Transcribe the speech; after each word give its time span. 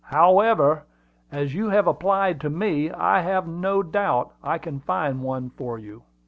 "However, 0.09 0.87
as 1.31 1.53
you 1.53 1.69
have 1.69 1.85
applied 1.85 2.41
to 2.41 2.49
me, 2.49 2.89
I 2.89 3.21
have 3.21 3.47
no 3.47 3.83
doubt 3.83 4.31
I 4.43 4.57
can 4.57 4.79
find 4.79 5.21
one 5.21 5.51
for 5.51 5.77
you." 5.77 6.01